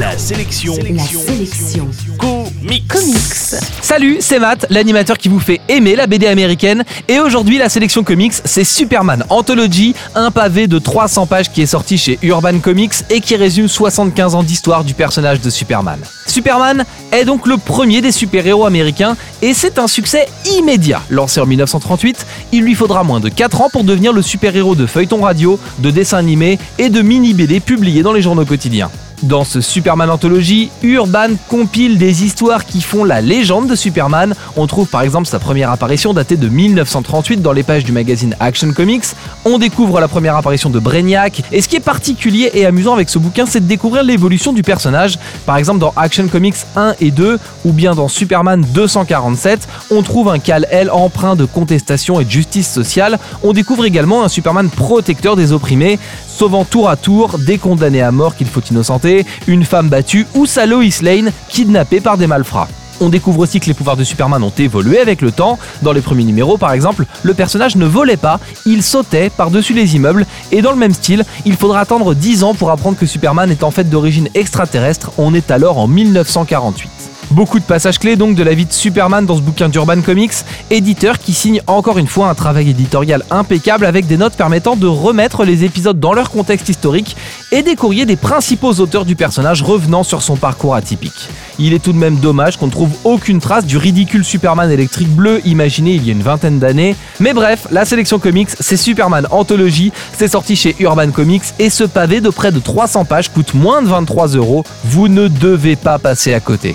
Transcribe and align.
La 0.00 0.16
sélection. 0.16 0.72
La 0.94 1.02
sélection. 1.02 1.86
Comics. 2.16 2.88
Comics. 2.88 3.60
Salut, 3.82 4.16
c'est 4.20 4.38
Matt, 4.38 4.64
l'animateur 4.70 5.18
qui 5.18 5.28
vous 5.28 5.40
fait 5.40 5.60
aimer 5.68 5.94
la 5.94 6.06
BD 6.06 6.26
américaine. 6.26 6.84
Et 7.06 7.20
aujourd'hui, 7.20 7.58
la 7.58 7.68
sélection 7.68 8.02
comics, 8.02 8.32
c'est 8.46 8.64
Superman 8.64 9.26
Anthology, 9.28 9.94
un 10.14 10.30
pavé 10.30 10.68
de 10.68 10.78
300 10.78 11.26
pages 11.26 11.52
qui 11.52 11.60
est 11.60 11.66
sorti 11.66 11.98
chez 11.98 12.18
Urban 12.22 12.60
Comics 12.60 12.94
et 13.10 13.20
qui 13.20 13.36
résume 13.36 13.68
75 13.68 14.36
ans 14.36 14.42
d'histoire 14.42 14.84
du 14.84 14.94
personnage 14.94 15.42
de 15.42 15.50
Superman. 15.50 16.00
Superman 16.26 16.86
est 17.12 17.26
donc 17.26 17.46
le 17.46 17.58
premier 17.58 18.00
des 18.00 18.12
super-héros 18.12 18.64
américains 18.64 19.18
et 19.42 19.52
c'est 19.52 19.78
un 19.78 19.86
succès 19.86 20.28
immédiat. 20.56 21.02
Lancé 21.10 21.42
en 21.42 21.46
1938, 21.46 22.24
il 22.52 22.62
lui 22.62 22.74
faudra 22.74 23.04
moins 23.04 23.20
de 23.20 23.28
4 23.28 23.60
ans 23.60 23.68
pour 23.70 23.84
devenir 23.84 24.14
le 24.14 24.22
super-héros 24.22 24.76
de 24.76 24.86
feuilleton 24.86 25.20
radio, 25.20 25.60
de 25.80 25.90
dessin 25.90 26.16
animé 26.16 26.58
et 26.78 26.88
de 26.88 27.02
mini-BD 27.02 27.60
publiés 27.60 28.02
dans 28.02 28.14
les 28.14 28.22
journaux 28.22 28.46
quotidiens. 28.46 28.90
Dans 29.22 29.44
ce 29.44 29.60
Superman 29.60 30.08
Anthology, 30.08 30.70
Urban 30.82 31.28
compile 31.48 31.98
des 31.98 32.24
histoires 32.24 32.64
qui 32.64 32.80
font 32.80 33.04
la 33.04 33.20
légende 33.20 33.68
de 33.68 33.74
Superman. 33.74 34.34
On 34.56 34.66
trouve 34.66 34.88
par 34.88 35.02
exemple 35.02 35.26
sa 35.26 35.38
première 35.38 35.70
apparition 35.70 36.14
datée 36.14 36.38
de 36.38 36.48
1938 36.48 37.42
dans 37.42 37.52
les 37.52 37.62
pages 37.62 37.84
du 37.84 37.92
magazine 37.92 38.34
Action 38.40 38.72
Comics. 38.72 39.04
On 39.44 39.58
découvre 39.58 40.00
la 40.00 40.08
première 40.08 40.36
apparition 40.36 40.70
de 40.70 40.78
Brainiac. 40.78 41.42
Et 41.52 41.60
ce 41.60 41.68
qui 41.68 41.76
est 41.76 41.80
particulier 41.80 42.50
et 42.54 42.64
amusant 42.64 42.94
avec 42.94 43.10
ce 43.10 43.18
bouquin, 43.18 43.44
c'est 43.44 43.60
de 43.60 43.66
découvrir 43.66 44.04
l'évolution 44.04 44.54
du 44.54 44.62
personnage. 44.62 45.18
Par 45.44 45.58
exemple 45.58 45.80
dans 45.80 45.92
Action 45.96 46.26
Comics 46.26 46.56
1 46.74 46.94
et 47.00 47.10
2, 47.10 47.38
ou 47.66 47.72
bien 47.72 47.94
dans 47.94 48.08
Superman 48.08 48.64
247, 48.72 49.68
on 49.90 50.02
trouve 50.02 50.30
un 50.30 50.38
Kal-El 50.38 50.90
empreint 50.90 51.36
de 51.36 51.44
contestation 51.44 52.20
et 52.20 52.24
de 52.24 52.30
justice 52.30 52.70
sociale. 52.70 53.18
On 53.42 53.52
découvre 53.52 53.84
également 53.84 54.24
un 54.24 54.28
Superman 54.28 54.70
protecteur 54.70 55.36
des 55.36 55.52
opprimés, 55.52 55.98
sauvant 56.26 56.64
tour 56.64 56.88
à 56.88 56.96
tour 56.96 57.38
des 57.38 57.58
condamnés 57.58 58.00
à 58.00 58.12
mort 58.12 58.34
qu'il 58.34 58.46
faut 58.46 58.62
innocenter 58.62 59.09
une 59.46 59.64
femme 59.64 59.88
battue 59.88 60.26
ou 60.34 60.46
sa 60.46 60.66
Lois 60.66 61.02
Lane 61.02 61.32
kidnappée 61.48 62.00
par 62.00 62.16
des 62.16 62.26
malfrats. 62.26 62.68
On 63.00 63.08
découvre 63.08 63.40
aussi 63.40 63.60
que 63.60 63.66
les 63.66 63.74
pouvoirs 63.74 63.96
de 63.96 64.04
Superman 64.04 64.42
ont 64.42 64.52
évolué 64.58 65.00
avec 65.00 65.22
le 65.22 65.32
temps. 65.32 65.58
Dans 65.80 65.92
les 65.92 66.02
premiers 66.02 66.24
numéros, 66.24 66.58
par 66.58 66.72
exemple, 66.72 67.06
le 67.22 67.32
personnage 67.32 67.76
ne 67.76 67.86
volait 67.86 68.18
pas, 68.18 68.38
il 68.66 68.82
sautait 68.82 69.30
par-dessus 69.30 69.72
les 69.72 69.96
immeubles. 69.96 70.26
Et 70.52 70.60
dans 70.60 70.72
le 70.72 70.76
même 70.76 70.92
style, 70.92 71.24
il 71.46 71.56
faudra 71.56 71.80
attendre 71.80 72.14
10 72.14 72.44
ans 72.44 72.54
pour 72.54 72.70
apprendre 72.70 72.98
que 72.98 73.06
Superman 73.06 73.50
est 73.50 73.64
en 73.64 73.70
fait 73.70 73.88
d'origine 73.88 74.28
extraterrestre. 74.34 75.12
On 75.16 75.32
est 75.32 75.50
alors 75.50 75.78
en 75.78 75.88
1948. 75.88 76.99
Beaucoup 77.30 77.60
de 77.60 77.64
passages 77.64 78.00
clés 78.00 78.16
donc 78.16 78.34
de 78.34 78.42
la 78.42 78.54
vie 78.54 78.66
de 78.66 78.72
Superman 78.72 79.24
dans 79.24 79.36
ce 79.36 79.40
bouquin 79.40 79.68
d'Urban 79.68 80.00
Comics, 80.00 80.32
éditeur 80.68 81.16
qui 81.16 81.32
signe 81.32 81.62
encore 81.68 81.98
une 81.98 82.08
fois 82.08 82.28
un 82.28 82.34
travail 82.34 82.70
éditorial 82.70 83.22
impeccable 83.30 83.86
avec 83.86 84.08
des 84.08 84.16
notes 84.16 84.34
permettant 84.34 84.74
de 84.74 84.88
remettre 84.88 85.44
les 85.44 85.62
épisodes 85.62 86.00
dans 86.00 86.12
leur 86.12 86.30
contexte 86.30 86.68
historique 86.68 87.16
et 87.52 87.62
des 87.62 87.76
courriers 87.76 88.04
des 88.04 88.16
principaux 88.16 88.72
auteurs 88.80 89.04
du 89.04 89.14
personnage 89.14 89.62
revenant 89.62 90.02
sur 90.02 90.22
son 90.22 90.34
parcours 90.34 90.74
atypique. 90.74 91.28
Il 91.60 91.72
est 91.72 91.78
tout 91.78 91.92
de 91.92 91.98
même 91.98 92.16
dommage 92.16 92.56
qu'on 92.56 92.66
ne 92.66 92.72
trouve 92.72 92.90
aucune 93.04 93.38
trace 93.38 93.64
du 93.64 93.76
ridicule 93.76 94.24
Superman 94.24 94.68
électrique 94.68 95.14
bleu 95.14 95.40
imaginé 95.44 95.92
il 95.92 96.04
y 96.04 96.08
a 96.08 96.12
une 96.12 96.22
vingtaine 96.22 96.58
d'années. 96.58 96.96
Mais 97.20 97.32
bref, 97.32 97.68
la 97.70 97.84
sélection 97.84 98.18
comics, 98.18 98.50
c'est 98.58 98.76
Superman 98.76 99.28
Anthology, 99.30 99.92
c'est 100.18 100.26
sorti 100.26 100.56
chez 100.56 100.74
Urban 100.80 101.12
Comics 101.12 101.44
et 101.60 101.70
ce 101.70 101.84
pavé 101.84 102.20
de 102.20 102.30
près 102.30 102.50
de 102.50 102.58
300 102.58 103.04
pages 103.04 103.28
coûte 103.30 103.54
moins 103.54 103.82
de 103.82 103.88
23 103.88 104.28
euros. 104.30 104.64
Vous 104.84 105.06
ne 105.06 105.28
devez 105.28 105.76
pas 105.76 106.00
passer 106.00 106.34
à 106.34 106.40
côté. 106.40 106.74